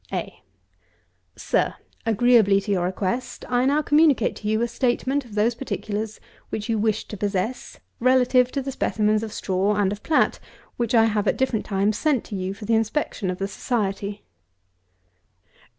A. 0.11 0.41
SIR, 1.35 1.75
Agreeably 2.07 2.59
to 2.61 2.71
your 2.71 2.85
request, 2.85 3.45
I 3.47 3.65
now 3.65 3.83
communicate 3.83 4.35
to 4.37 4.47
you 4.47 4.63
a 4.63 4.67
statement 4.67 5.25
of 5.25 5.35
those 5.35 5.53
particulars 5.53 6.19
which 6.49 6.67
you 6.67 6.79
wished 6.79 7.07
to 7.11 7.17
possess, 7.17 7.79
relative 7.99 8.51
to 8.53 8.63
the 8.63 8.71
specimens 8.71 9.21
of 9.21 9.31
straw 9.31 9.75
and 9.75 9.91
of 9.91 10.01
plat 10.01 10.39
which 10.75 10.95
I 10.95 11.05
have 11.05 11.27
at 11.27 11.37
different 11.37 11.65
times 11.67 11.99
sent 11.99 12.23
to 12.23 12.35
you 12.35 12.55
for 12.55 12.65
the 12.65 12.73
inspection 12.73 13.29
of 13.29 13.37
the 13.37 13.47
Society. 13.47 14.23